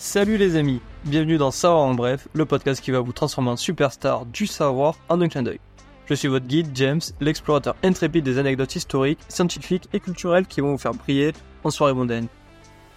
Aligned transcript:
Salut 0.00 0.36
les 0.36 0.54
amis, 0.54 0.80
bienvenue 1.06 1.38
dans 1.38 1.50
Savoir 1.50 1.82
en 1.82 1.92
bref, 1.92 2.28
le 2.32 2.44
podcast 2.44 2.80
qui 2.80 2.92
va 2.92 3.00
vous 3.00 3.10
transformer 3.10 3.50
en 3.50 3.56
superstar 3.56 4.26
du 4.26 4.46
savoir 4.46 4.94
en 5.08 5.20
un 5.20 5.28
clin 5.28 5.42
d'œil. 5.42 5.58
Je 6.06 6.14
suis 6.14 6.28
votre 6.28 6.46
guide 6.46 6.70
James, 6.74 7.00
l'explorateur 7.20 7.74
intrépide 7.82 8.24
des 8.24 8.38
anecdotes 8.38 8.76
historiques, 8.76 9.18
scientifiques 9.28 9.88
et 9.92 9.98
culturelles 9.98 10.46
qui 10.46 10.60
vont 10.60 10.70
vous 10.70 10.78
faire 10.78 10.94
briller 10.94 11.32
en 11.64 11.70
soirée 11.70 11.94
mondaine. 11.94 12.28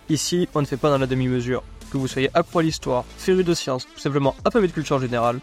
Ici, 0.09 0.47
on 0.53 0.61
ne 0.61 0.67
fait 0.67 0.77
pas 0.77 0.91
dans 0.91 0.99
la 0.99 1.07
demi-mesure. 1.07 1.63
Que 1.91 1.97
vous 1.97 2.07
soyez 2.07 2.29
accro 2.35 2.59
à 2.59 2.63
l'histoire, 2.63 3.03
féru 3.17 3.43
de 3.43 3.55
science 3.55 3.87
ou 3.95 3.99
simplement 3.99 4.35
affamé 4.45 4.67
de 4.67 4.73
culture 4.73 4.99
générale, 4.99 5.39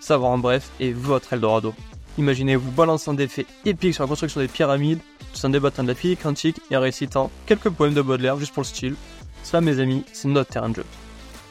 Savoir 0.00 0.30
en 0.30 0.38
bref 0.38 0.70
est 0.80 0.92
votre 0.92 1.34
Eldorado. 1.34 1.74
Imaginez 2.16 2.56
vous 2.56 2.70
balançant 2.70 3.12
des 3.12 3.28
faits 3.28 3.46
épiques 3.66 3.94
sur 3.94 4.04
la 4.04 4.08
construction 4.08 4.40
des 4.40 4.48
pyramides, 4.48 5.00
tout 5.34 5.44
en 5.44 5.50
débattant 5.50 5.82
de 5.82 5.88
la 5.88 5.94
physique 5.94 6.22
quantique 6.22 6.60
et 6.70 6.76
en 6.76 6.80
récitant 6.80 7.30
quelques 7.44 7.68
poèmes 7.68 7.92
de 7.92 8.00
Baudelaire 8.00 8.38
juste 8.38 8.54
pour 8.54 8.62
le 8.62 8.66
style. 8.66 8.96
Ça, 9.42 9.60
mes 9.60 9.80
amis, 9.80 10.04
c'est 10.12 10.28
notre 10.28 10.50
terrain 10.50 10.70
de 10.70 10.76
jeu. 10.76 10.84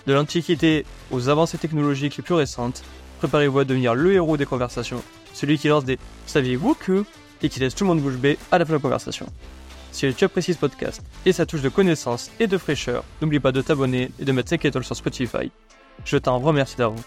De 0.07 0.13
l'Antiquité 0.13 0.85
aux 1.11 1.29
avancées 1.29 1.57
technologiques 1.57 2.17
les 2.17 2.23
plus 2.23 2.33
récentes, 2.33 2.83
préparez-vous 3.19 3.59
à 3.59 3.65
devenir 3.65 3.93
le 3.93 4.13
héros 4.13 4.37
des 4.37 4.45
conversations, 4.45 5.03
celui 5.33 5.57
qui 5.57 5.67
lance 5.67 5.85
des 5.85 5.99
Saviez-vous 6.25 6.73
que? 6.75 7.05
et 7.43 7.49
qui 7.49 7.59
laisse 7.59 7.73
tout 7.75 7.83
le 7.83 7.89
monde 7.89 8.01
bouche 8.01 8.17
bée 8.17 8.37
à 8.51 8.59
la 8.59 8.65
fin 8.65 8.73
de 8.73 8.77
la 8.77 8.81
conversation. 8.81 9.25
Si 9.91 10.11
tu 10.13 10.23
apprécies 10.23 10.53
ce 10.53 10.59
podcast 10.59 11.01
et 11.25 11.33
sa 11.33 11.45
touche 11.45 11.61
de 11.61 11.69
connaissance 11.69 12.31
et 12.39 12.47
de 12.47 12.57
fraîcheur, 12.57 13.03
n'oublie 13.21 13.39
pas 13.39 13.51
de 13.51 13.61
t'abonner 13.61 14.11
et 14.19 14.25
de 14.25 14.31
mettre 14.31 14.49
5 14.49 14.63
étoiles 14.65 14.83
sur 14.83 14.95
Spotify. 14.95 15.51
Je 16.05 16.17
t'en 16.17 16.39
remercie 16.39 16.77
d'avance. 16.77 17.01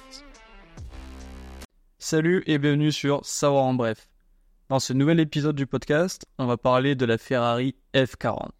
Salut 1.99 2.43
et 2.47 2.59
bienvenue 2.59 2.93
sur 2.93 3.25
Savoir 3.25 3.65
en 3.65 3.75
bref. 3.75 4.09
Dans 4.69 4.81
ce 4.81 4.93
nouvel 4.93 5.21
épisode 5.21 5.57
du 5.57 5.67
podcast, 5.67 6.27
on 6.39 6.47
va 6.47 6.57
parler 6.57 6.95
de 6.95 7.07
la 7.07 7.17
Ferrari 7.17 7.75
F40. 7.95 8.51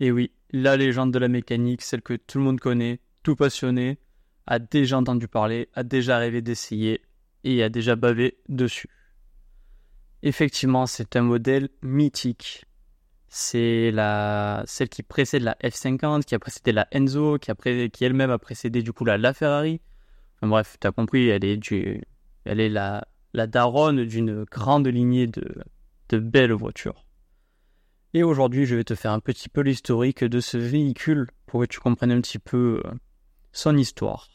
Et 0.00 0.10
oui, 0.10 0.32
la 0.50 0.78
légende 0.78 1.12
de 1.12 1.18
la 1.18 1.28
mécanique, 1.28 1.82
celle 1.82 2.00
que 2.00 2.14
tout 2.14 2.38
le 2.38 2.44
monde 2.44 2.58
connaît, 2.58 3.00
tout 3.22 3.36
passionné, 3.36 3.98
a 4.46 4.58
déjà 4.58 4.96
entendu 4.96 5.28
parler, 5.28 5.68
a 5.74 5.82
déjà 5.82 6.16
rêvé 6.16 6.40
d'essayer 6.40 7.02
et 7.44 7.62
a 7.62 7.68
déjà 7.68 7.96
bavé 7.96 8.38
dessus. 8.48 8.88
Effectivement, 10.22 10.86
c'est 10.86 11.16
un 11.16 11.22
modèle 11.22 11.68
mythique. 11.82 12.64
C'est 13.28 13.90
la 13.92 14.64
celle 14.66 14.88
qui 14.88 15.02
précède 15.02 15.42
la 15.42 15.56
F50, 15.62 16.24
qui 16.24 16.34
a 16.34 16.38
précédé 16.38 16.72
la 16.72 16.88
Enzo, 16.92 17.38
qui, 17.38 17.52
qui 17.90 18.04
elle-même 18.04 18.30
a 18.30 18.38
précédé 18.38 18.82
du 18.82 18.92
coup 18.92 19.04
la, 19.04 19.34
Ferrari. 19.34 19.80
Enfin, 20.36 20.48
bref, 20.48 20.76
tu 20.80 20.86
as 20.86 20.92
compris, 20.92 21.28
elle 21.28 21.44
est 21.44 21.58
du, 21.58 22.02
elle 22.44 22.60
est 22.60 22.70
la, 22.70 23.06
la 23.34 23.46
daronne 23.46 24.04
d'une 24.04 24.44
grande 24.44 24.88
lignée 24.88 25.26
de, 25.26 25.62
de 26.08 26.18
belles 26.18 26.52
voitures. 26.52 27.04
Et 28.12 28.24
aujourd'hui, 28.24 28.66
je 28.66 28.74
vais 28.74 28.82
te 28.82 28.96
faire 28.96 29.12
un 29.12 29.20
petit 29.20 29.48
peu 29.48 29.60
l'historique 29.60 30.24
de 30.24 30.40
ce 30.40 30.58
véhicule 30.58 31.28
pour 31.46 31.60
que 31.60 31.66
tu 31.66 31.78
comprennes 31.78 32.10
un 32.10 32.20
petit 32.20 32.40
peu 32.40 32.82
euh, 32.84 32.90
son 33.52 33.76
histoire. 33.76 34.28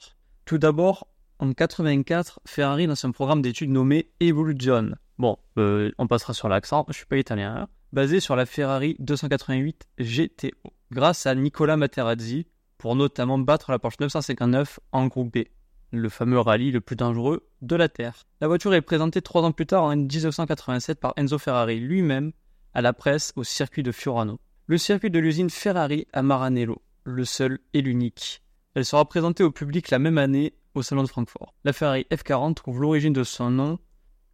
Tout 0.45 0.57
d'abord, 0.57 1.07
en 1.39 1.51
84, 1.51 2.39
Ferrari 2.45 2.87
lance 2.87 3.03
un 3.03 3.11
programme 3.11 3.41
d'études 3.41 3.71
nommé 3.71 4.11
Evolution. 4.21 4.91
Bon, 5.17 5.37
euh, 5.57 5.91
on 5.97 6.07
passera 6.07 6.33
sur 6.33 6.47
l'accent, 6.47 6.85
je 6.87 6.93
suis 6.93 7.05
pas 7.05 7.17
italien, 7.17 7.53
hein. 7.53 7.67
basé 7.91 8.21
sur 8.21 8.37
la 8.37 8.45
Ferrari 8.45 8.95
288 8.99 9.87
GTO, 9.99 10.71
grâce 10.91 11.25
à 11.25 11.35
Nicola 11.35 11.75
Materazzi, 11.75 12.47
pour 12.77 12.95
notamment 12.95 13.39
battre 13.39 13.71
la 13.71 13.79
Porsche 13.79 13.99
959 13.99 14.79
en 14.93 15.07
groupe 15.07 15.33
B 15.37 15.43
le 15.91 16.09
fameux 16.09 16.39
rallye 16.39 16.71
le 16.71 16.81
plus 16.81 16.95
dangereux 16.95 17.47
de 17.61 17.75
la 17.75 17.89
Terre. 17.89 18.23
La 18.41 18.47
voiture 18.47 18.73
est 18.73 18.81
présentée 18.81 19.21
trois 19.21 19.43
ans 19.43 19.51
plus 19.51 19.65
tard 19.65 19.83
en 19.83 19.95
1987 19.95 20.99
par 20.99 21.13
Enzo 21.15 21.37
Ferrari 21.37 21.79
lui-même 21.79 22.31
à 22.75 22.81
la 22.81 22.93
presse 22.93 23.31
au 23.37 23.43
circuit 23.43 23.83
de 23.83 23.91
Fiorano. 23.91 24.39
Le 24.67 24.77
circuit 24.77 25.09
de 25.09 25.17
l'usine 25.17 25.49
Ferrari 25.49 26.07
à 26.11 26.21
Maranello, 26.21 26.81
le 27.05 27.23
seul 27.23 27.59
et 27.73 27.81
l'unique. 27.81 28.43
Elle 28.73 28.83
sera 28.83 29.05
présentée 29.05 29.43
au 29.43 29.51
public 29.51 29.89
la 29.89 29.97
même 29.97 30.17
année 30.17 30.53
au 30.75 30.83
Salon 30.83 31.03
de 31.03 31.07
Francfort. 31.07 31.53
La 31.63 31.71
Ferrari 31.71 32.05
F40 32.11 32.55
trouve 32.55 32.81
l'origine 32.81 33.13
de 33.13 33.23
son 33.23 33.49
nom 33.49 33.79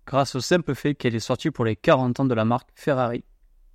grâce 0.08 0.34
au 0.34 0.42
simple 0.42 0.74
fait 0.74 0.96
qu'elle 0.96 1.14
est 1.14 1.20
sortie 1.20 1.52
pour 1.52 1.66
les 1.66 1.76
40 1.76 2.20
ans 2.20 2.26
de 2.26 2.34
la 2.34 2.44
marque 2.44 2.70
Ferrari. 2.74 3.24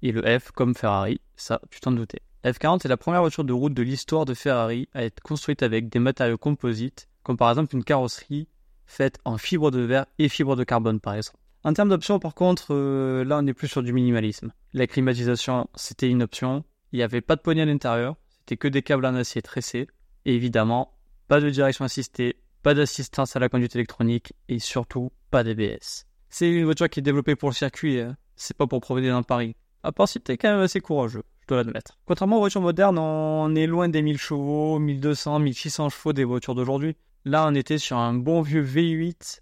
Et 0.03 0.11
le 0.11 0.23
F 0.39 0.51
comme 0.51 0.75
Ferrari, 0.75 1.21
ça 1.37 1.61
tu 1.71 1.79
t'en 1.79 1.93
doutais. 1.93 2.21
La 2.43 2.51
F40 2.51 2.85
est 2.85 2.89
la 2.89 2.97
première 2.97 3.21
voiture 3.21 3.45
de 3.45 3.53
route 3.53 3.75
de 3.75 3.83
l'histoire 3.83 4.25
de 4.25 4.35
Ferrari 4.35 4.89
à 4.95 5.05
être 5.05 5.21
construite 5.21 5.63
avec 5.63 5.89
des 5.89 6.01
matériaux 6.01 6.39
composites 6.39 7.09
comme 7.23 7.37
par 7.37 7.51
exemple 7.51 7.75
une 7.77 7.85
carrosserie 7.85 8.49
faite 8.85 9.19
en 9.25 9.39
fibre 9.39 9.71
de 9.71 9.81
verre 9.81 10.07
et 10.19 10.29
fibre 10.29 10.57
de 10.57 10.65
carbone 10.65 10.99
par 10.99 11.15
exemple. 11.15 11.39
En 11.67 11.73
termes 11.73 11.89
d'options, 11.89 12.21
par 12.21 12.37
contre, 12.37 12.69
euh, 12.71 13.25
là 13.25 13.41
on 13.43 13.47
est 13.49 13.53
plus 13.53 13.67
sur 13.67 13.83
du 13.83 13.93
minimalisme. 13.93 14.53
La 14.73 14.87
climatisation, 14.87 15.69
c'était 15.75 16.09
une 16.09 16.23
option. 16.23 16.63
Il 16.93 16.99
n'y 16.99 17.03
avait 17.03 17.21
pas 17.21 17.35
de 17.35 17.41
poignée 17.41 17.63
à 17.63 17.65
l'intérieur, 17.65 18.15
c'était 18.31 18.57
que 18.57 18.69
des 18.69 18.83
câbles 18.83 19.05
en 19.05 19.17
acier 19.17 19.43
tressés. 19.43 19.89
Et 20.27 20.37
évidemment, 20.37 20.93
pas 21.27 21.41
de 21.41 21.51
direction 21.51 21.85
assistée, 21.85 22.37
pas 22.63 22.75
d'assistance 22.75 23.35
à 23.35 23.41
la 23.41 23.49
conduite 23.49 23.75
électronique 23.75 24.33
et 24.49 24.61
surtout 24.61 25.11
pas 25.33 25.43
d'ABS. 25.43 26.07
C'est 26.29 26.49
une 26.49 26.67
voiture 26.67 26.89
qui 26.89 27.01
est 27.01 27.03
développée 27.03 27.35
pour 27.35 27.49
le 27.49 27.55
circuit, 27.55 27.99
hein. 27.99 28.17
c'est 28.37 28.57
pas 28.57 28.69
pour 28.69 28.81
promener 28.81 29.09
dans 29.09 29.25
Paris. 29.25 29.57
À 29.83 29.91
part 29.91 30.07
si 30.07 30.21
t'es 30.21 30.37
quand 30.37 30.53
même 30.53 30.61
assez 30.61 30.79
courageux, 30.79 31.25
je 31.41 31.47
dois 31.49 31.57
l'admettre. 31.57 31.99
Contrairement 32.07 32.37
aux 32.37 32.41
voitures 32.43 32.61
modernes, 32.61 32.97
on 33.01 33.53
est 33.57 33.67
loin 33.67 33.89
des 33.89 34.03
1000 34.03 34.19
chevaux, 34.19 34.79
1200, 34.79 35.41
1600 35.41 35.89
chevaux 35.89 36.13
des 36.13 36.23
voitures 36.23 36.55
d'aujourd'hui. 36.55 36.95
Là, 37.25 37.45
on 37.49 37.57
était 37.57 37.79
sur 37.79 37.97
un 37.97 38.15
bon 38.15 38.41
vieux 38.41 38.63
V8, 38.63 39.41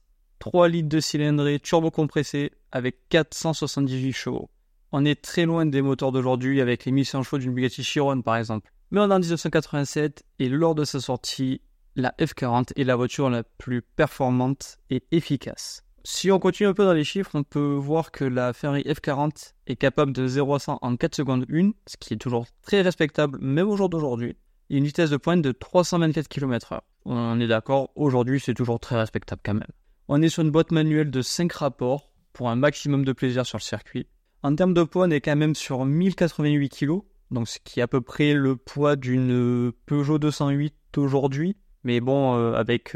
3 0.51 0.69
litres 0.69 0.91
de 0.91 1.01
cylindrée 1.01 1.59
turbo-compressé 1.59 2.53
avec 2.71 3.09
478 3.09 4.13
chevaux. 4.13 4.51
On 4.93 5.07
est 5.07 5.23
très 5.23 5.47
loin 5.47 5.65
des 5.65 5.81
moteurs 5.81 6.13
d'aujourd'hui 6.13 6.61
avec 6.61 6.85
les 6.85 6.93
1100 6.93 7.23
chevaux 7.23 7.39
d'une 7.39 7.55
Bugatti 7.55 7.83
Chiron 7.83 8.21
par 8.21 8.37
exemple. 8.37 8.71
Mais 8.91 9.01
on 9.01 9.11
est 9.11 9.15
en 9.15 9.21
1987 9.21 10.23
et 10.41 10.51
lors 10.51 10.75
de 10.75 10.85
sa 10.85 11.01
sortie, 11.01 11.63
la 11.97 12.15
F40 12.19 12.73
est 12.77 12.85
la 12.85 12.95
voiture 12.95 13.31
la 13.31 13.43
plus 13.43 13.81
performante 13.81 14.77
et 14.91 15.03
efficace. 15.13 15.83
Si 16.05 16.31
on 16.31 16.39
continue 16.39 16.69
un 16.69 16.75
peu 16.75 16.85
dans 16.85 16.93
les 16.93 17.05
chiffres, 17.05 17.31
on 17.33 17.43
peut 17.43 17.73
voir 17.73 18.11
que 18.11 18.27
la 18.27 18.53
Ferrari 18.53 18.83
F40 18.83 19.55
est 19.67 19.77
capable 19.77 20.13
de 20.13 20.27
0 20.27 20.57
à 20.57 20.59
100 20.59 20.79
en 20.83 20.97
4 20.97 21.15
secondes 21.15 21.47
1, 21.51 21.71
ce 21.87 21.97
qui 21.97 22.13
est 22.13 22.19
toujours 22.19 22.45
très 22.61 22.83
respectable 22.83 23.39
même 23.41 23.71
au 23.71 23.79
jour 23.79 23.89
d'aujourd'hui, 23.89 24.37
et 24.69 24.77
une 24.77 24.85
vitesse 24.85 25.09
de 25.09 25.17
pointe 25.17 25.41
de 25.41 25.53
324 25.53 26.29
km/h. 26.29 26.81
On 27.07 27.41
est 27.41 27.49
d'accord, 27.49 27.93
aujourd'hui 27.97 28.41
c'est 28.41 28.53
toujours 28.53 28.79
très 28.79 28.97
respectable 28.97 29.41
quand 29.43 29.55
même. 29.55 29.65
On 30.07 30.21
est 30.21 30.29
sur 30.29 30.43
une 30.43 30.51
boîte 30.51 30.71
manuelle 30.71 31.11
de 31.11 31.23
5 31.23 31.51
rapports 31.53 32.11
pour 32.35 32.51
un 32.51 32.57
maximum 32.57 33.07
de 33.07 33.13
plaisir 33.13 33.47
sur 33.47 33.57
le 33.57 33.63
circuit. 33.63 34.07
En 34.43 34.55
termes 34.55 34.75
de 34.75 34.83
poids, 34.83 35.07
on 35.07 35.11
est 35.11 35.23
quand 35.23 35.35
même 35.35 35.55
sur 35.55 35.87
1088 35.87 36.69
kg, 36.69 37.01
donc 37.31 37.49
ce 37.49 37.59
qui 37.65 37.81
est 37.81 37.83
à 37.83 37.89
peu 37.89 38.03
près 38.03 38.35
le 38.35 38.57
poids 38.57 38.97
d'une 38.97 39.73
Peugeot 39.87 40.19
208 40.19 40.99
aujourd'hui, 40.99 41.57
mais 41.85 42.01
bon, 42.01 42.37
euh, 42.37 42.53
avec 42.53 42.95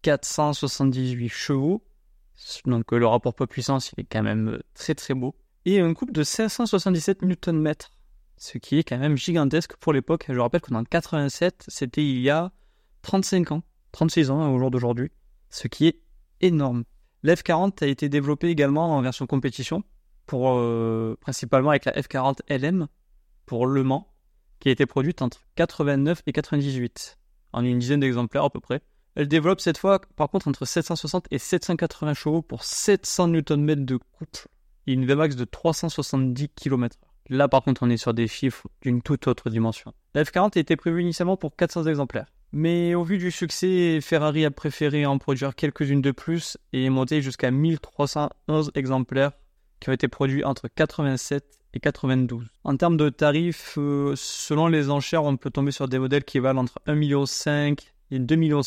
478 0.00 1.24
euh, 1.26 1.28
chevaux, 1.28 1.84
donc 2.64 2.90
euh, 2.94 2.98
le 2.98 3.06
rapport 3.06 3.34
poids-puissance 3.34 3.92
il 3.92 4.00
est 4.00 4.06
quand 4.10 4.22
même 4.22 4.58
très 4.72 4.94
très 4.94 5.12
beau, 5.12 5.36
et 5.66 5.80
un 5.80 5.92
couple 5.92 6.12
de 6.12 6.22
577 6.22 7.20
Nm, 7.22 7.74
ce 8.38 8.56
qui 8.56 8.78
est 8.78 8.84
quand 8.84 8.98
même 8.98 9.18
gigantesque 9.18 9.76
pour 9.76 9.92
l'époque. 9.92 10.24
Je 10.30 10.40
rappelle 10.40 10.62
qu'en 10.62 10.82
87, 10.82 11.66
c'était 11.68 12.02
il 12.02 12.20
y 12.20 12.30
a 12.30 12.52
35 13.02 13.52
ans, 13.52 13.62
36 13.92 14.30
ans 14.30 14.50
au 14.50 14.58
jour 14.58 14.70
d'aujourd'hui, 14.70 15.10
ce 15.50 15.68
qui 15.68 15.88
est 15.88 16.00
énorme. 16.42 16.84
L'F40 17.24 17.84
a 17.84 17.86
été 17.86 18.08
développé 18.08 18.48
également 18.48 18.96
en 18.96 19.00
version 19.00 19.26
compétition, 19.26 19.84
euh, 20.32 21.14
principalement 21.20 21.70
avec 21.70 21.84
la 21.84 21.92
F40 21.92 22.38
LM 22.48 22.88
pour 23.46 23.66
Le 23.66 23.82
Mans, 23.82 24.08
qui 24.60 24.68
a 24.68 24.72
été 24.72 24.86
produite 24.86 25.22
entre 25.22 25.40
89 25.56 26.22
et 26.26 26.32
98, 26.32 27.18
en 27.52 27.64
une 27.64 27.78
dizaine 27.78 28.00
d'exemplaires 28.00 28.44
à 28.44 28.50
peu 28.50 28.60
près. 28.60 28.80
Elle 29.14 29.28
développe 29.28 29.60
cette 29.60 29.78
fois, 29.78 30.00
par 30.16 30.30
contre, 30.30 30.48
entre 30.48 30.64
760 30.64 31.26
et 31.30 31.38
780 31.38 32.14
chevaux 32.14 32.42
pour 32.42 32.64
700 32.64 33.28
Nm 33.28 33.84
de 33.84 33.96
couple 33.96 34.46
et 34.86 34.94
une 34.94 35.06
Vmax 35.06 35.36
de 35.36 35.44
370 35.44 36.48
km/h. 36.48 36.98
Là, 37.28 37.48
par 37.48 37.62
contre, 37.62 37.82
on 37.82 37.90
est 37.90 37.96
sur 37.96 38.14
des 38.14 38.26
chiffres 38.26 38.66
d'une 38.80 39.00
toute 39.00 39.28
autre 39.28 39.48
dimension. 39.48 39.92
La 40.14 40.24
F40 40.24 40.58
était 40.58 40.76
prévue 40.76 41.02
initialement 41.02 41.36
pour 41.36 41.54
400 41.56 41.86
exemplaires. 41.86 42.26
Mais 42.52 42.94
au 42.94 43.02
vu 43.02 43.16
du 43.16 43.30
succès, 43.30 44.00
Ferrari 44.02 44.44
a 44.44 44.50
préféré 44.50 45.06
en 45.06 45.16
produire 45.16 45.54
quelques-unes 45.54 46.02
de 46.02 46.10
plus 46.10 46.58
et 46.74 46.90
monter 46.90 47.22
jusqu'à 47.22 47.50
1311 47.50 48.72
exemplaires 48.74 49.32
qui 49.80 49.88
ont 49.88 49.92
été 49.92 50.06
produits 50.06 50.44
entre 50.44 50.68
87 50.68 51.44
et 51.74 51.80
92. 51.80 52.46
En 52.64 52.76
termes 52.76 52.98
de 52.98 53.08
tarifs, 53.08 53.76
euh, 53.78 54.12
selon 54.16 54.68
les 54.68 54.90
enchères, 54.90 55.24
on 55.24 55.36
peut 55.38 55.50
tomber 55.50 55.72
sur 55.72 55.88
des 55.88 55.98
modèles 55.98 56.24
qui 56.24 56.38
valent 56.38 56.60
entre 56.60 56.78
1,5 56.86 56.94
million 56.94 57.24
et 58.10 58.18
2,5 58.18 58.36
millions 58.36 58.62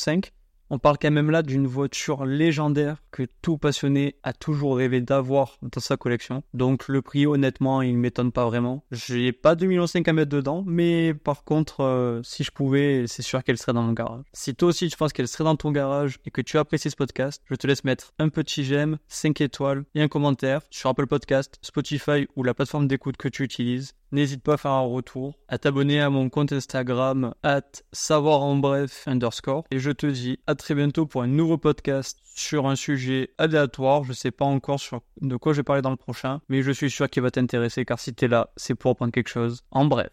on 0.70 0.80
parle 0.80 0.98
quand 1.00 1.12
même 1.12 1.32
là 1.32 1.42
d'une 1.42 1.68
voiture 1.68 2.26
légendaire 2.26 2.98
que 3.12 3.24
tout 3.42 3.58
passionné 3.58 4.16
a 4.24 4.34
toujours 4.34 4.78
rêvé 4.78 5.02
d'avoir 5.02 5.58
dans 5.62 5.80
sa 5.80 5.98
collection. 5.98 6.44
Donc 6.54 6.88
le 6.88 7.02
prix, 7.02 7.28
honnêtement, 7.28 7.82
il 7.82 7.98
m'étonne 7.98 8.32
pas 8.32 8.46
vraiment. 8.46 8.84
J'ai 8.92 9.32
pas 9.32 9.56
2,5 9.56 9.68
millions 9.68 9.86
à 9.86 10.14
mettre 10.14 10.32
dedans, 10.32 10.64
mais 10.66 11.14
par 11.14 11.44
contre, 11.44 11.82
euh, 11.82 12.22
si 12.24 12.44
je 12.44 12.52
pouvais, 12.52 13.06
c'est 13.08 13.22
sûr 13.22 13.44
qu'elle 13.44 13.58
serait 13.58 13.74
dans 13.74 13.84
mon 13.84 13.94
garage. 13.94 14.24
Si 14.34 14.56
toi 14.56 14.70
aussi 14.70 14.90
tu 14.90 14.98
penses 14.98 15.14
qu'elle 15.14 15.28
serait 15.28 15.44
dans 15.44 15.56
ton 15.56 15.72
garage 15.72 16.20
et 16.26 16.32
que 16.32 16.42
tu 16.42 16.58
apprécies 16.58 16.90
ce 16.90 16.96
podcast, 16.96 17.42
je 17.50 17.56
te 17.56 17.68
laisse 17.68 17.84
mettre 17.84 18.14
un 18.20 18.30
petit 18.30 18.64
j'aime, 18.64 18.98
5 19.08 19.42
étoiles 19.42 19.86
et 19.94 20.02
un 20.02 20.08
commentaire 20.08 20.62
sur 20.70 20.90
Apple 20.90 21.08
Podcast, 21.08 21.58
Spotify 21.62 22.28
ou 22.36 22.44
la 22.44 22.54
plateforme 22.54 22.88
d'écoute 22.88 23.18
que 23.18 23.28
tu 23.28 23.44
utilises. 23.44 23.94
N'hésite 24.12 24.44
pas 24.44 24.54
à 24.54 24.58
faire 24.58 24.72
un 24.72 24.82
retour, 24.82 25.34
à 25.48 25.58
t'abonner 25.58 26.00
à 26.00 26.10
mon 26.10 26.30
compte 26.30 26.54
Instagram 26.54 27.34
at 27.44 27.62
savoir 27.92 28.42
en 28.42 28.56
bref 28.56 29.04
underscore. 29.08 29.66
Et 29.72 29.80
je 29.80 29.92
te 29.92 30.06
dis 30.06 30.40
à 30.48 30.56
très 30.56 30.76
bientôt 30.76 31.06
pour 31.06 31.22
un 31.24 31.28
nouveau 31.28 31.58
podcast 31.58 32.20
sur 32.36 32.68
un 32.68 32.76
sujet 32.76 33.32
aléatoire. 33.38 34.04
Je 34.04 34.14
sais 34.14 34.32
pas 34.32 34.46
encore 34.46 34.80
sur 34.80 35.02
de 35.22 35.36
quoi 35.36 35.54
je 35.54 35.58
vais 35.58 35.64
parler 35.64 35.82
dans 35.82 35.90
le 35.90 35.96
prochain, 35.96 36.42
mais 36.50 36.62
je 36.62 36.72
suis 36.72 36.92
sûr 36.92 37.10
qu'il 37.10 37.24
va 37.24 37.32
t'intéresser 37.32 37.86
car 37.86 38.00
si 38.00 38.14
t'es 38.14 38.28
là, 38.28 38.52
c'est 38.58 38.76
pour 38.76 38.92
apprendre 38.92 39.12
quelque 39.12 39.30
chose. 39.30 39.64
En 39.72 39.86
bref. 39.86 40.10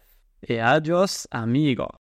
Et 0.47 0.59
adios, 0.59 1.27
amigo. 1.31 1.87